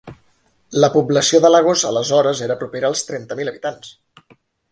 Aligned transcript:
La 0.83 0.87
població 0.95 1.41
de 1.43 1.51
Lagos 1.55 1.83
aleshores 1.91 2.41
era 2.47 2.57
propera 2.63 2.91
als 2.93 3.05
trenta 3.11 3.39
mil 3.41 3.53
habitants. 3.55 3.93